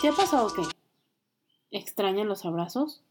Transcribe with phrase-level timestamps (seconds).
[0.00, 0.62] ¿Te ha pasado que
[1.70, 3.02] extrañan los abrazos?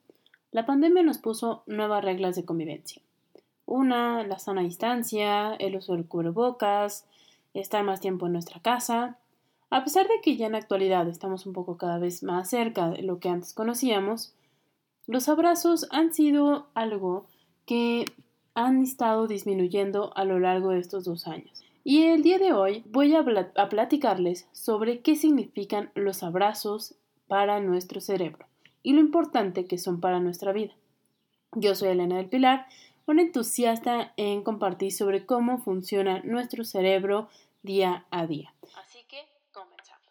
[0.51, 2.99] La pandemia nos puso nuevas reglas de convivencia.
[3.67, 7.05] Una, la sana distancia, el uso del cubrebocas,
[7.53, 9.19] estar más tiempo en nuestra casa.
[9.69, 12.89] A pesar de que ya en la actualidad estamos un poco cada vez más cerca
[12.89, 14.33] de lo que antes conocíamos,
[15.05, 17.27] los abrazos han sido algo
[17.67, 18.05] que
[18.55, 21.68] han estado disminuyendo a lo largo de estos dos años.
[21.91, 23.25] Y el día de hoy voy a,
[23.67, 26.93] platicarles sobre qué significan los abrazos
[27.27, 28.45] para nuestro cerebro
[28.83, 30.75] y lo importante que son para nuestra vida.
[31.53, 32.67] Yo soy Elena del Pilar,
[33.07, 37.27] una entusiasta en compartir sobre cómo funciona nuestro cerebro
[37.63, 38.53] día a día.
[38.77, 40.05] Así que comenzamos.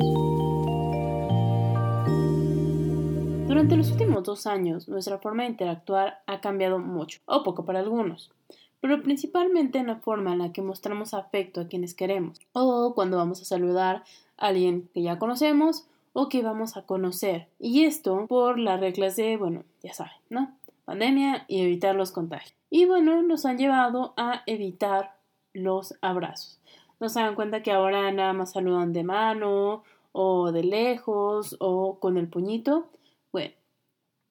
[3.47, 7.79] Durante los últimos dos años, nuestra forma de interactuar ha cambiado mucho, o poco para
[7.79, 8.33] algunos
[8.81, 13.17] pero principalmente en la forma en la que mostramos afecto a quienes queremos, o cuando
[13.17, 14.05] vamos a saludar
[14.37, 17.49] a alguien que ya conocemos o que vamos a conocer.
[17.59, 20.53] Y esto por las reglas de, bueno, ya saben, ¿no?
[20.85, 22.55] Pandemia y evitar los contagios.
[22.71, 25.15] Y bueno, nos han llevado a evitar
[25.53, 26.59] los abrazos.
[27.01, 32.17] Nos dan cuenta que ahora nada más saludan de mano o de lejos o con
[32.19, 32.89] el puñito.
[33.33, 33.53] Bueno,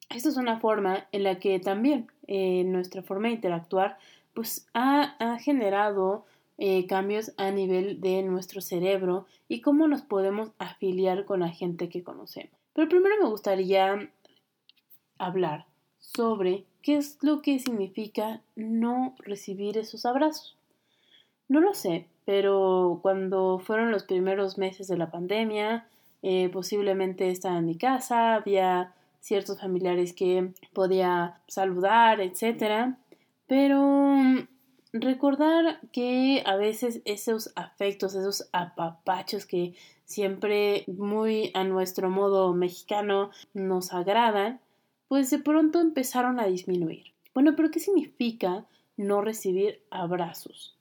[0.10, 3.98] esta es una forma en la que también eh, nuestra forma de interactuar
[4.38, 6.24] pues ha, generado
[6.60, 11.90] eh, cambios a nivel de nuestro cerebro y cómo nos podemos afiliar con la gente
[11.90, 12.52] que conocemos.
[12.74, 14.12] Pero primero me gustaría
[15.18, 15.66] hablar
[15.98, 20.56] sobre qué es lo que significa no recibir esos abrazos.
[21.48, 25.88] No lo sé, pero cuando fueron los primeros meses de la pandemia,
[26.22, 33.00] eh, posiblemente estaba en mi casa, había ciertos familiares que podía saludar, etcétera
[33.48, 34.48] pero mm,
[34.94, 39.74] recordar que a veces esos afectos, esos apapachos que
[40.06, 44.60] siempre muy a nuestro modo mexicano nos agradan,
[45.08, 47.14] pues de pronto empezaron a disminuir.
[47.34, 48.66] Bueno, pero ¿qué significa
[48.98, 50.76] no recibir abrazos?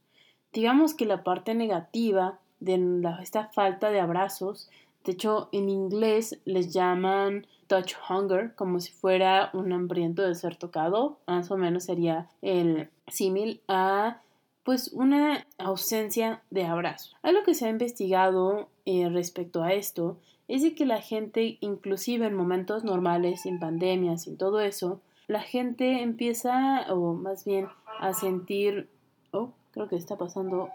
[0.52, 4.70] Digamos que la parte negativa de esta falta de abrazos,
[5.04, 10.56] de hecho en inglés les llaman touch hunger, como si fuera un hambriento de ser
[10.56, 14.20] tocado, más o menos sería el símil a
[14.64, 17.16] pues una ausencia de abrazo.
[17.22, 20.18] Algo que se ha investigado eh, respecto a esto
[20.48, 25.40] es de que la gente, inclusive en momentos normales, sin pandemia, sin todo eso, la
[25.40, 27.68] gente empieza, o más bien,
[28.00, 28.88] a sentir,
[29.32, 30.68] oh, creo que está pasando,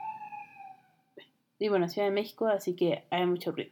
[1.59, 3.71] y bueno, Ciudad de México, así que hay mucho ruido.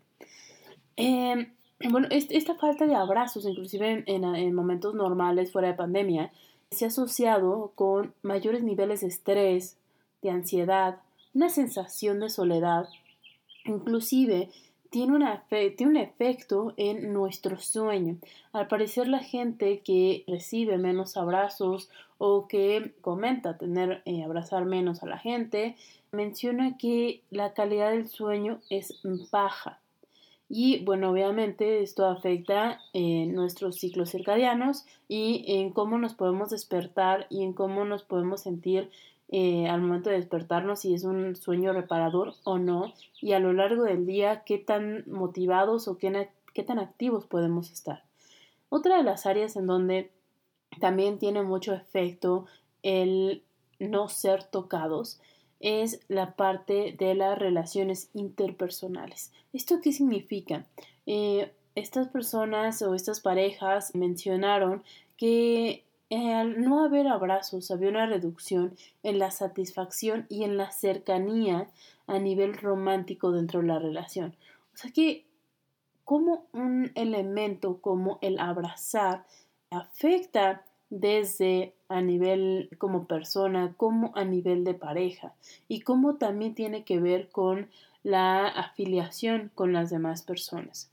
[0.95, 1.51] Eh,
[1.87, 6.31] bueno, esta falta de abrazos, inclusive en, momentos normales fuera de pandemia,
[6.71, 9.77] se ha asociado con mayores niveles de estrés,
[10.21, 10.99] de ansiedad,
[11.33, 12.89] una sensación de soledad,
[13.63, 14.49] inclusive
[14.89, 18.17] tiene, una tiene un efecto en nuestro sueño.
[18.51, 25.01] Al parecer la gente que recibe menos abrazos o que comenta tener eh, abrazar menos
[25.01, 25.77] a la gente,
[26.11, 28.99] menciona que la calidad del sueño es
[29.31, 29.79] baja.
[30.49, 37.27] Y bueno, obviamente esto afecta en nuestros ciclos circadianos y en cómo nos podemos despertar
[37.29, 38.89] y en cómo nos podemos sentir
[39.31, 43.53] eh, al momento de despertarnos, si es un sueño reparador o no, y a lo
[43.53, 48.03] largo del día qué tan motivados o qué, qué tan activos podemos estar.
[48.69, 50.09] Otra de las áreas en donde
[50.79, 52.47] también tiene mucho efecto
[52.81, 53.43] el
[53.77, 55.21] no ser tocados
[55.59, 59.31] es la parte de las relaciones interpersonales.
[59.53, 60.65] ¿Esto qué significa?
[61.05, 64.83] Eh, estas personas o estas parejas mencionaron
[65.17, 70.71] que eh, al no haber abrazos había una reducción en la satisfacción y en la
[70.71, 71.69] cercanía
[72.07, 74.35] a nivel romántico dentro de la relación.
[74.73, 75.25] O sea que
[76.05, 79.25] como un elemento como el abrazar
[79.69, 85.33] afecta desde a nivel como persona, como a nivel de pareja
[85.67, 87.67] y cómo también tiene que ver con
[88.03, 90.89] la afiliación con las demás personas.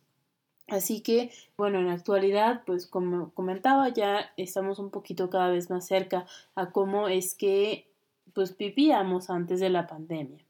[0.68, 5.70] Así que, bueno, en la actualidad, pues como comentaba, ya estamos un poquito cada vez
[5.70, 6.26] más cerca
[6.56, 7.86] a cómo es que
[8.32, 10.44] pues vivíamos antes de la pandemia.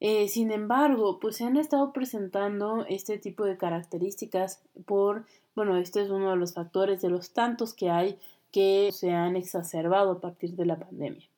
[0.00, 5.24] Eh, sin embargo, pues se han estado presentando este tipo de características por,
[5.54, 8.18] bueno, este es uno de los factores de los tantos que hay
[8.56, 11.28] que se han exacerbado a partir de la pandemia.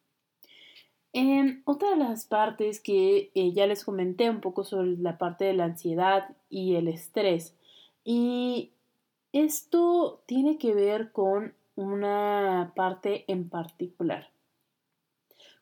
[1.12, 5.44] En otra de las partes que eh, ya les comenté un poco sobre la parte
[5.46, 7.56] de la ansiedad y el estrés.
[8.04, 8.70] Y
[9.32, 14.30] esto tiene que ver con una parte en particular.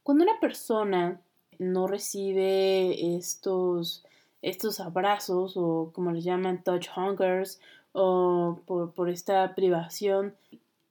[0.03, 1.23] Cuando una persona
[1.59, 4.05] no recibe estos,
[4.43, 7.63] estos abrazos o como les llaman touch hungers
[7.93, 10.35] o por, esta privación,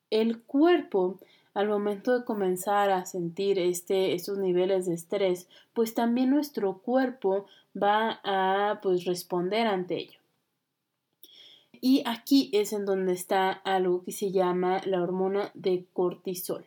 [0.10, 1.19] el cuerpo
[1.54, 7.46] al momento de comenzar a sentir este, estos niveles de estrés, pues también nuestro cuerpo
[7.81, 10.19] va a pues, responder ante ello.
[11.81, 16.66] Y aquí es en donde está algo que se llama la hormona de cortisol.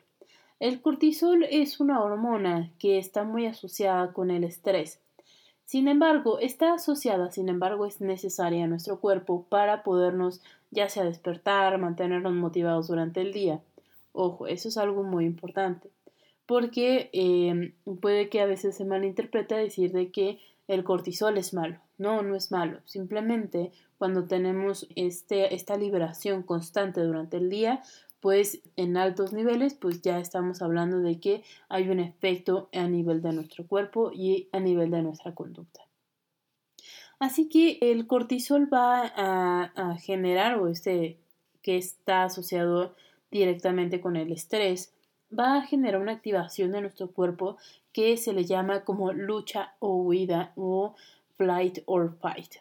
[0.60, 5.00] El cortisol es una hormona que está muy asociada con el estrés.
[5.64, 11.04] Sin embargo, está asociada, sin embargo, es necesaria en nuestro cuerpo para podernos ya sea
[11.04, 13.60] despertar, mantenernos motivados durante el día.
[14.12, 15.90] Ojo, eso es algo muy importante,
[16.46, 21.78] porque eh, puede que a veces se malinterprete decir de que el cortisol es malo.
[21.96, 22.80] No, no es malo.
[22.84, 27.82] Simplemente cuando tenemos este, esta liberación constante durante el día,
[28.20, 33.22] pues en altos niveles, pues ya estamos hablando de que hay un efecto a nivel
[33.22, 35.87] de nuestro cuerpo y a nivel de nuestra conducta.
[37.18, 41.18] Así que el cortisol va a, generar, o este
[41.62, 42.94] que está asociado
[43.30, 44.94] directamente con el estrés,
[45.36, 47.56] va a generar una activación de nuestro cuerpo
[47.92, 50.94] que se le llama como lucha o huida o
[51.36, 52.56] flight or fight.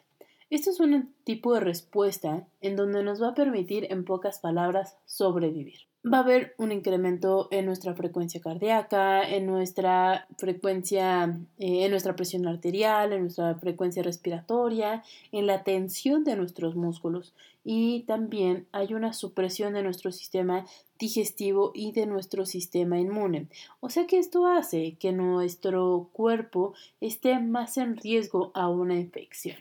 [0.50, 4.96] Esto es un tipo de respuesta en donde nos va a permitir, en pocas palabras,
[5.06, 5.87] sobrevivir.
[6.04, 12.14] Va a haber un incremento en nuestra frecuencia cardíaca, en nuestra frecuencia, eh, en nuestra
[12.14, 15.02] presión arterial, en nuestra frecuencia respiratoria,
[15.32, 17.34] en la tensión de nuestros músculos
[17.70, 20.66] y también hay una supresión de nuestro sistema
[20.98, 23.48] digestivo y de nuestro sistema inmune.
[23.80, 29.58] O sea que esto hace que nuestro cuerpo esté más en riesgo a una infección.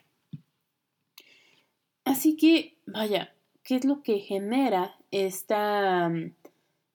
[2.06, 6.34] Así que, vaya, ¿qué es lo que genera esta, mm,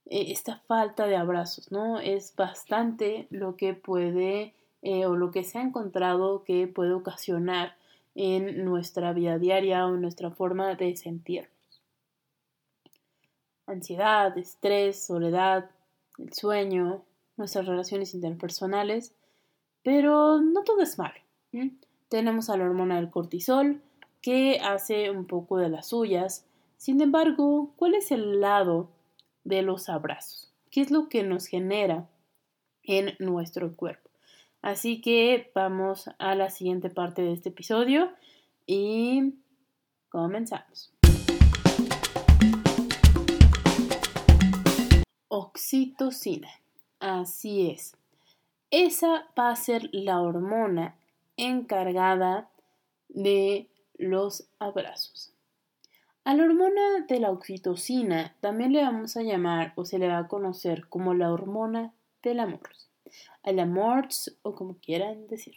[0.07, 1.71] e, esta falta de abrazos?
[1.73, 2.01] ¿no?
[2.01, 7.77] Es bastante lo que puede eh, o lo que se ha encontrado que puede ocasionar
[8.15, 11.51] en nuestra vida diaria o en nuestra forma de sentirnos.
[13.67, 15.71] Ansiedad, estrés, soledad,
[16.19, 17.03] el sueño,
[17.37, 19.15] nuestras relaciones interpersonales,
[19.83, 21.15] pero no todo es malo.
[22.09, 23.81] Tenemos a la hormona del cortisol,
[24.21, 26.45] que hace un poco de las suyas.
[26.83, 28.91] Sin embargo, ¿cuál es el lado
[29.45, 30.53] de los abrazos?
[30.69, 32.09] ¿Qué es lo que nos genera
[32.83, 34.11] en nuestro cuerpo?
[34.63, 38.11] Así que vamos a la siguiente parte de este episodio
[38.67, 39.35] y
[40.09, 40.93] comenzamos.
[45.29, 46.49] Oxitocina.
[46.99, 47.97] Así es.
[48.73, 50.97] Esa va a ser la hormona
[51.37, 52.51] encargada
[53.09, 53.69] de
[53.99, 55.32] los abrazos.
[56.25, 60.19] A la hormona de la oxitocina también le vamos a llamar o se le va
[60.19, 62.71] a conocer como la hormona del amor,
[63.43, 64.07] al amor
[64.43, 65.57] o como quieran decir.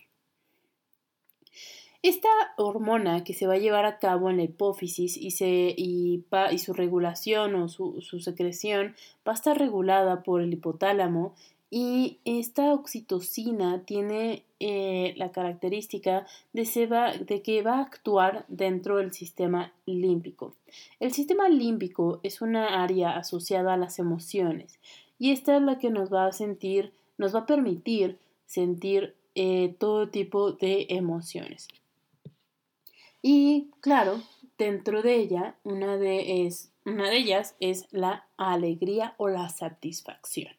[2.02, 6.24] Esta hormona que se va a llevar a cabo en la hipófisis y, se, y,
[6.58, 8.96] su regulación o su secreción
[9.28, 11.36] va a estar regulada por el hipotálamo
[11.70, 19.74] y esta oxitocina tiene eh, la característica de, que va a actuar dentro del sistema
[19.86, 20.54] límbico.
[21.00, 24.80] El sistema límbico es una área asociada a las emociones
[25.18, 29.76] y esta es la que nos va a sentir, nos va a permitir sentir eh,
[29.80, 31.68] todo tipo de emociones.
[33.22, 34.22] Y claro,
[34.58, 40.54] dentro de ella, una de, es, una de ellas es la alegría o la satisfacción.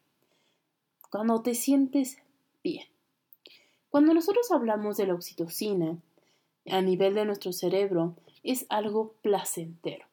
[1.16, 2.18] Cuando te sientes
[2.62, 2.85] bien.
[3.88, 5.96] Cuando nosotros hablamos de la oxitocina
[6.70, 10.04] a nivel de nuestro cerebro, es algo placentero.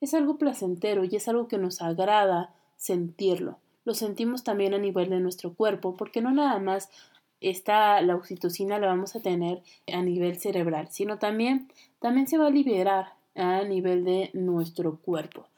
[0.00, 3.58] Es algo placentero y es algo que nos agrada sentirlo.
[3.84, 6.88] Lo sentimos también a nivel de nuestro cuerpo, porque no nada más
[7.40, 9.60] está la oxitocina la vamos a tener
[9.92, 11.68] a nivel cerebral, sino también,
[11.98, 15.48] también se va a liberar a nivel de nuestro cuerpo.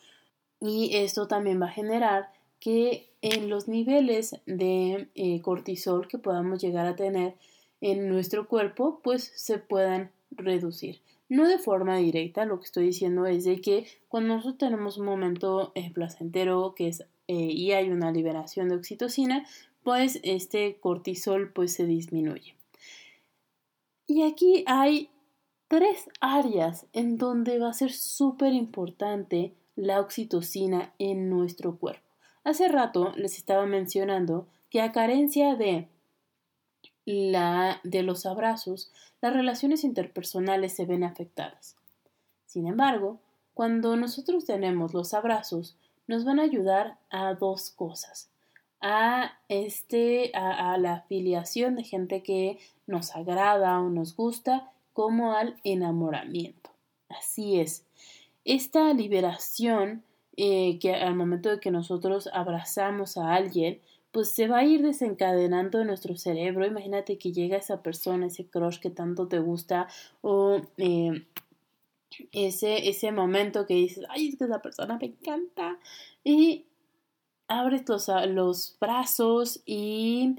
[0.58, 6.60] Y esto también va a generar que en los niveles de eh, cortisol que podamos
[6.60, 7.34] llegar a tener
[7.80, 11.00] en nuestro cuerpo, pues se puedan reducir.
[11.28, 15.06] No de forma directa, lo que estoy diciendo es de que cuando nosotros tenemos un
[15.06, 19.44] momento eh, placentero que es, eh, y hay una liberación de oxitocina,
[19.82, 22.54] pues este cortisol pues se disminuye.
[24.06, 25.10] Y aquí hay
[25.68, 32.05] tres áreas en donde va a ser súper importante la oxitocina en nuestro cuerpo.
[32.46, 35.88] Hace rato les estaba mencionando que a carencia de
[37.04, 41.74] la de los abrazos, las relaciones interpersonales se ven afectadas.
[42.46, 43.18] Sin embargo,
[43.52, 45.74] cuando nosotros tenemos los abrazos,
[46.06, 48.30] nos van a ayudar a dos cosas.
[48.80, 55.32] A, este, a, a la afiliación de gente que nos agrada o nos gusta, como
[55.32, 56.70] al enamoramiento.
[57.08, 57.84] Así es.
[58.44, 60.04] esta liberación
[60.36, 63.80] eh, que al momento de que nosotros abrazamos a alguien,
[64.12, 66.66] pues se va a ir desencadenando en nuestro cerebro.
[66.66, 69.88] Imagínate que llega esa persona, ese crush que tanto te gusta
[70.22, 71.26] o eh,
[72.32, 75.78] ese, ese momento que dices, ay, es que esa persona me encanta.
[76.24, 76.64] Y
[77.48, 80.36] abres los, los brazos y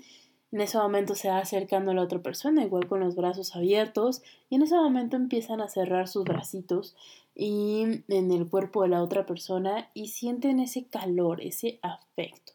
[0.52, 4.22] en ese momento se va acercando a la otra persona, igual con los brazos abiertos,
[4.50, 6.96] y en ese momento empiezan a cerrar sus bracitos
[7.36, 12.54] y en el cuerpo de la otra persona y sienten ese calor, ese afecto.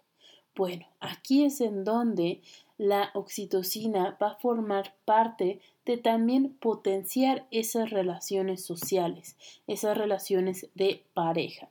[0.54, 2.42] Bueno, aquí es en donde
[2.76, 11.04] la oxitocina va a formar parte de también potenciar esas relaciones sociales, esas relaciones de
[11.14, 11.68] pareja.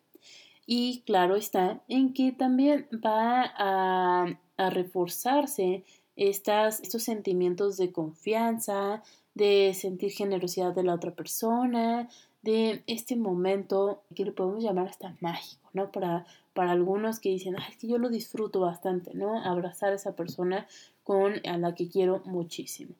[0.66, 5.84] Y claro está en que también va a, a reforzarse
[6.16, 9.04] estas, estos sentimientos de confianza,
[9.34, 12.10] de sentir generosidad de la otra persona,
[12.42, 15.92] de este momento que le podemos llamar hasta mágico, ¿no?
[15.92, 19.42] Para, para algunos que dicen, es que yo lo disfruto bastante, ¿no?
[19.44, 20.68] Abrazar a esa persona
[21.04, 22.96] con a la que quiero muchísimo.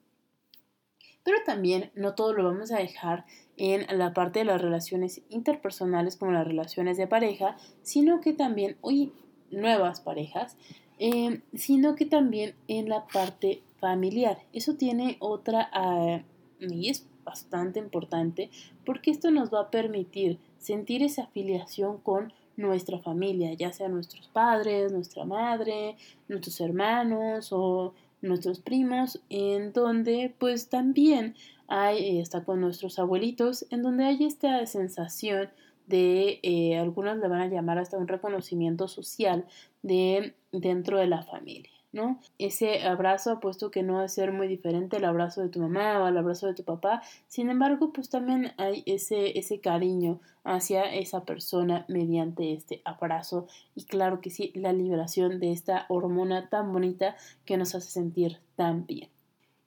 [1.24, 3.26] Pero también no todo lo vamos a dejar
[3.58, 8.78] en la parte de las relaciones interpersonales como las relaciones de pareja, sino que también,
[8.82, 9.14] hoy
[9.52, 10.58] nuevas parejas,
[11.04, 14.38] eh, sino que también en la parte familiar.
[14.54, 18.52] Eso tiene otra, uh, y es bastante importante,
[18.86, 24.28] porque esto nos va a permitir sentir esa afiliación con nuestra familia, ya sea nuestros
[24.28, 25.96] padres, nuestra madre,
[26.28, 31.34] nuestros hermanos o nuestros primos, en donde pues también
[31.68, 35.50] hay, está con nuestros abuelitos, en donde hay esta sensación
[35.88, 39.48] de, eh, algunos le van a llamar hasta un reconocimiento social
[39.82, 41.72] de dentro de la familia.
[41.92, 42.20] ¿no?
[42.38, 46.02] Ese abrazo, puesto que no va a ser muy diferente el abrazo de tu mamá
[46.02, 50.84] o el abrazo de tu papá, sin embargo, pues también hay ese, ese cariño hacia
[50.84, 56.72] esa persona mediante este abrazo y claro que sí, la liberación de esta hormona tan
[56.72, 57.16] bonita
[57.46, 59.10] que nos hace sentir tan bien.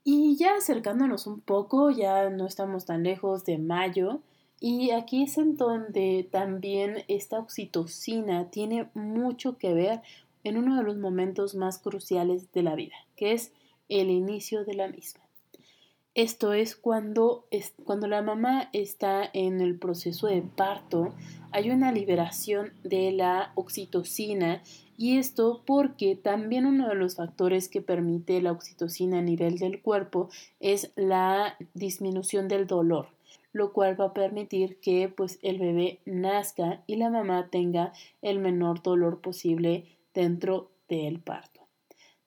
[0.02, 4.20] Y ya acercándonos un poco, ya no estamos tan lejos de mayo,
[4.60, 10.00] y aquí es en donde también esta oxitocina tiene mucho que ver
[10.44, 13.52] en uno de los momentos más cruciales de la vida, que es
[13.88, 15.24] el inicio de la misma.
[16.14, 21.12] Esto es cuando, es cuando la mamá está en el proceso de parto,
[21.50, 24.62] hay una liberación de la oxitocina
[24.96, 29.82] y esto porque también uno de los factores que permite la oxitocina a nivel del
[29.82, 30.28] cuerpo
[30.60, 33.08] es la disminución del dolor,
[33.52, 38.38] lo cual va a permitir que pues el bebé nazca y la mamá tenga el
[38.38, 41.64] menor dolor posible dentro del parto.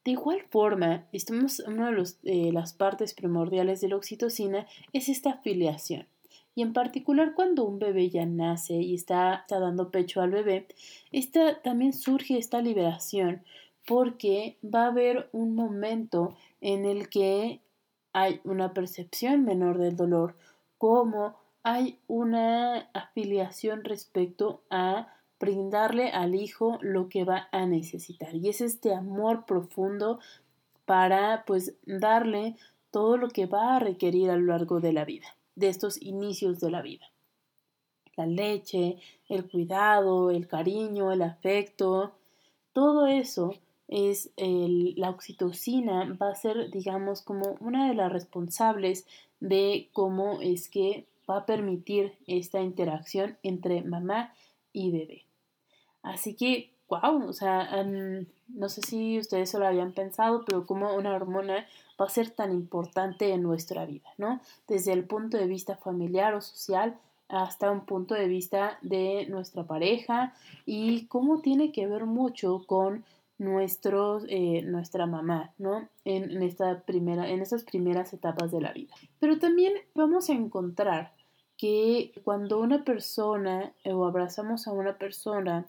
[0.07, 5.31] De igual forma, estamos, una de eh, las partes primordiales de la oxitocina es esta
[5.31, 6.07] afiliación.
[6.55, 10.67] Y en particular cuando un bebé ya nace y está, dando pecho al bebé,
[11.11, 13.43] esta, también surge esta liberación
[13.85, 17.61] porque va a haber un momento en el que
[18.13, 20.35] hay una percepción menor del dolor,
[20.77, 28.35] como hay una afiliación respecto a brindarle al hijo lo que va a necesitar.
[28.35, 30.19] Y es este amor profundo
[30.85, 32.55] para pues darle
[32.91, 36.59] todo lo que va a requerir a lo largo de la vida, de estos inicios
[36.59, 37.05] de la vida.
[38.15, 38.97] La leche,
[39.29, 42.13] el cuidado, el cariño, el afecto,
[42.73, 43.53] todo eso
[43.87, 49.07] es la oxitocina va a ser digamos como una de las responsables
[49.39, 54.33] de cómo es que va a permitir esta interacción entre mamá
[54.73, 55.26] y bebé.
[56.13, 60.95] Así que, wow, o sea, no sé si ustedes se lo habían pensado, pero como
[60.95, 61.65] una hormona
[61.99, 64.39] va a ser tan importante en nuestra vida, ¿no?
[64.67, 66.97] Desde el punto de vista familiar o social
[67.29, 70.33] hasta un punto de vista de nuestra pareja
[70.65, 73.03] y cómo tiene que ver mucho con
[73.37, 75.89] nuestros, eh, nuestra mamá, ¿no?
[76.05, 78.95] En, en, esta primera, en estas primeras etapas de la vida.
[79.19, 81.11] Pero también vamos a encontrar
[81.57, 85.65] que cuando una persona o abrazamos a una persona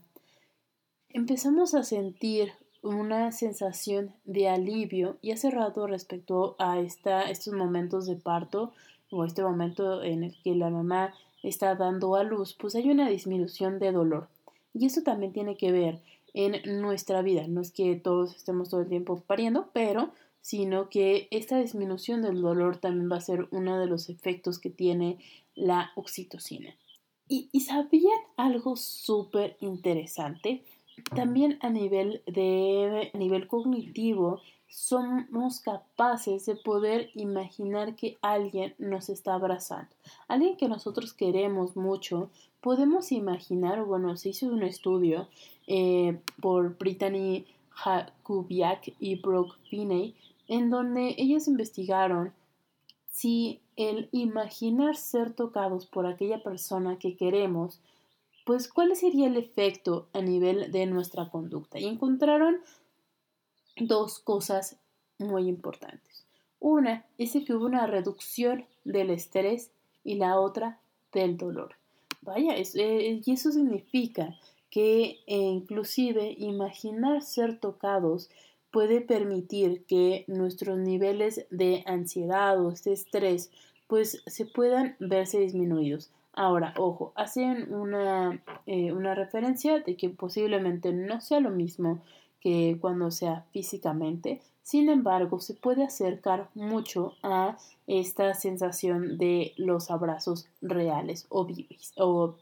[1.10, 8.06] empezamos a sentir una sensación de alivio y hace rato respecto a esta, estos momentos
[8.06, 8.72] de parto
[9.10, 13.08] o este momento en el que la mamá está dando a luz, pues hay una
[13.08, 14.28] disminución de dolor.
[14.74, 16.00] Y eso también tiene que ver
[16.34, 17.46] en nuestra vida.
[17.48, 20.10] No es que todos estemos todo el tiempo pariendo, pero
[20.40, 24.70] sino que esta disminución del dolor también va a ser uno de los efectos que
[24.70, 25.18] tiene
[25.54, 26.74] la oxitocina.
[27.28, 30.64] Y, y sabían algo súper interesante
[31.14, 39.34] también a nivel, de, nivel cognitivo, somos capaces de poder imaginar que alguien nos está
[39.34, 39.88] abrazando.
[40.28, 45.28] Alguien que nosotros queremos mucho, podemos imaginar, bueno, se hizo un estudio
[45.66, 50.14] eh, por Brittany Jakubiak y Brooke Finney,
[50.48, 52.32] en donde ellos investigaron
[53.10, 57.80] si el imaginar ser tocados por aquella persona que queremos,
[58.48, 61.78] pues cuál sería el efecto a nivel de nuestra conducta.
[61.78, 62.56] Y encontraron
[63.76, 64.78] dos cosas
[65.18, 66.24] muy importantes.
[66.58, 69.70] Una es que hubo una reducción del estrés
[70.02, 70.80] y la otra
[71.12, 71.74] del dolor.
[72.22, 74.34] Vaya, eh, y eso significa
[74.70, 78.30] que eh, inclusive imaginar ser tocados
[78.70, 83.50] puede permitir que nuestros niveles de ansiedad o de estrés
[83.88, 86.10] pues se puedan verse disminuidos.
[86.38, 92.00] Ahora, ojo, hacen una, eh, una referencia de que posiblemente no sea lo mismo
[92.40, 94.40] que cuando sea físicamente.
[94.62, 101.92] Sin embargo, se puede acercar mucho a esta sensación de los abrazos reales o vivos
[101.96, 102.36] o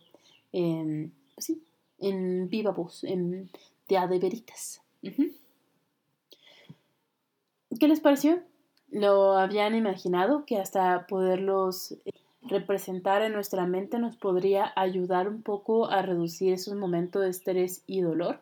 [0.52, 1.62] pues sí,
[1.98, 3.50] en viva voz, en
[3.88, 4.82] de adeveritas.
[7.80, 8.42] ¿Qué les pareció?
[8.90, 12.12] ¿Lo habían imaginado que hasta poderlos eh,
[12.48, 17.82] representar en nuestra mente nos podría ayudar un poco a reducir esos momentos de estrés
[17.86, 18.40] y dolor?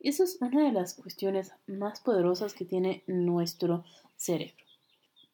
[0.00, 3.84] Esa es una de las cuestiones más poderosas que tiene nuestro
[4.16, 4.64] cerebro.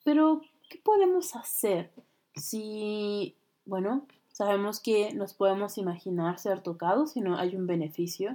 [0.04, 1.92] Pero, ¿qué podemos hacer
[2.34, 8.34] si, bueno, sabemos que nos podemos imaginar ser tocados si no hay un beneficio?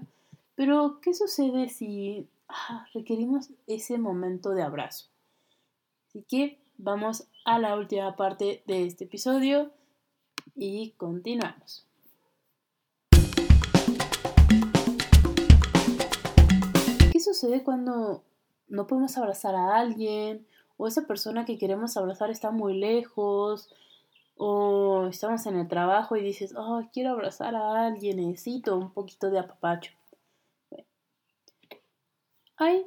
[0.56, 5.08] Pero, ¿qué sucede si ah, requerimos ese momento de abrazo?
[6.08, 9.72] Así que vamos a la última parte de este episodio
[10.56, 11.88] y continuamos.
[17.22, 18.24] sucede cuando
[18.68, 20.46] no podemos abrazar a alguien
[20.78, 23.70] o esa persona que queremos abrazar está muy lejos
[24.38, 29.30] o estamos en el trabajo y dices, oh, quiero abrazar a alguien, necesito un poquito
[29.30, 29.92] de apapacho.
[32.58, 32.86] Hay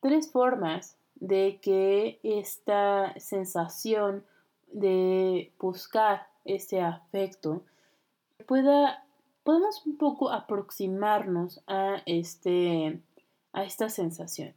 [0.00, 4.24] tres formas de que esta sensación
[4.72, 7.62] de buscar ese afecto
[8.46, 9.04] pueda,
[9.42, 13.00] podemos un poco aproximarnos a este
[13.56, 14.54] a esta sensación.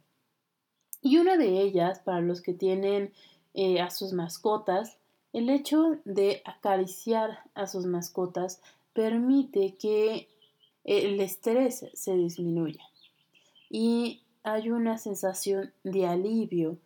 [1.02, 3.12] Y una de ellas, para los que tienen
[3.54, 4.98] eh, a sus mascotas,
[5.32, 8.60] el hecho de acariciar a sus mascotas
[8.92, 10.28] permite que
[10.84, 12.82] el estrés se disminuya
[13.70, 16.78] y hay una sensación de alivio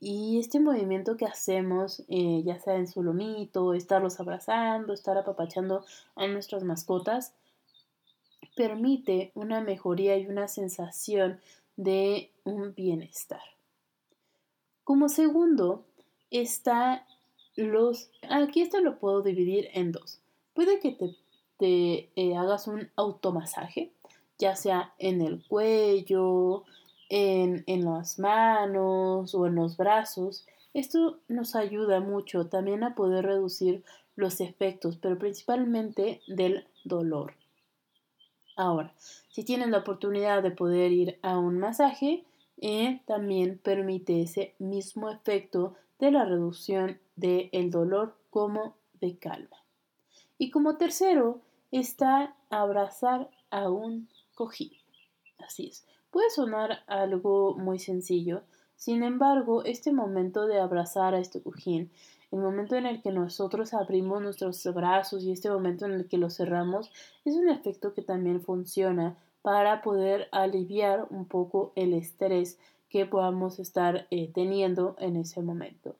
[0.00, 5.84] y este movimiento que hacemos, eh, ya sea en su lomito, estarlos abrazando, estar apapachando
[6.14, 7.32] a nuestras mascotas,
[8.54, 11.40] permite una mejoría y una sensación
[11.76, 13.40] de un bienestar.
[14.84, 15.84] Como segundo,
[16.30, 17.06] está
[17.56, 18.10] los...
[18.28, 20.20] Aquí esto lo puedo dividir en dos.
[20.52, 20.98] Puede que
[21.56, 23.90] te, eh, hagas un automasaje,
[24.38, 26.64] ya sea en el cuello,
[27.08, 30.46] en, en las manos o en los brazos.
[30.72, 33.84] Esto nos ayuda mucho también a poder reducir
[34.16, 37.34] los efectos, pero principalmente del dolor.
[38.56, 38.94] Ahora,
[39.28, 42.24] si tienen la oportunidad de poder ir a un masaje,
[42.60, 49.56] eh, también permite ese mismo efecto de la reducción del dolor como de calma.
[50.38, 51.40] Y como tercero
[51.72, 54.72] está abrazar a un cojín.
[55.38, 55.84] Así es.
[56.14, 58.42] Puede sonar algo muy sencillo,
[58.76, 61.90] sin embargo, este momento de abrazar a este cojín
[62.30, 66.18] el momento en el que nosotros abrimos nuestros brazos y este momento en el que
[66.18, 66.92] los cerramos
[67.24, 73.58] es un efecto que también funciona para poder aliviar un poco el estrés que podamos
[73.58, 75.96] estar eh, teniendo en ese momento.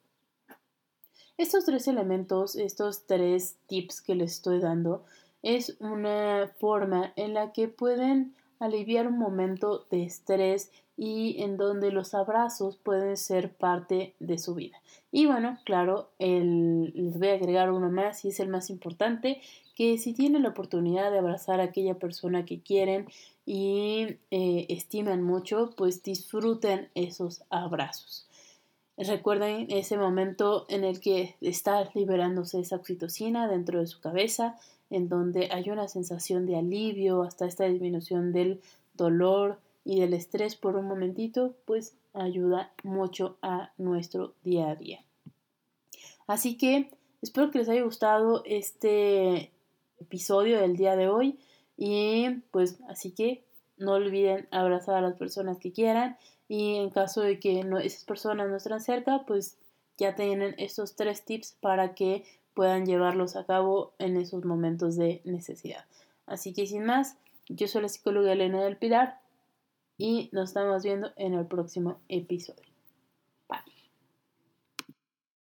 [1.38, 5.02] Estos tres elementos, estos tres tips que les estoy dando,
[5.42, 11.90] es una forma en la que pueden aliviar un momento de estrés y en donde
[11.90, 14.80] los abrazos pueden ser parte de su vida.
[15.10, 19.40] Y bueno, claro, les voy a agregar uno más y es el más importante,
[19.74, 23.08] que si tienen la oportunidad de abrazar a aquella persona que quieren
[23.44, 28.28] y eh, estiman mucho, pues disfruten esos abrazos.
[28.96, 34.56] Recuerden ese momento en el que está liberándose esa oxitocina dentro de su cabeza,
[34.90, 38.60] en donde hay una sensación de alivio hasta esta disminución del
[38.94, 45.04] dolor y del estrés por un momentito, pues ayuda mucho a nuestro día a día.
[46.26, 46.90] Así que
[47.22, 49.50] espero que les haya gustado este
[49.98, 51.38] episodio del día de hoy
[51.76, 53.44] y pues así que
[53.76, 56.16] no olviden abrazar a las personas que quieran
[56.48, 59.58] y en caso de que esas personas no estén cerca, pues
[59.98, 65.20] ya tienen estos tres tips para que puedan llevarlos a cabo en esos momentos de
[65.24, 65.84] necesidad.
[66.26, 67.16] Así que sin más,
[67.48, 69.20] yo soy la psicóloga Elena del Pilar
[69.98, 72.73] y nos estamos viendo en el próximo episodio.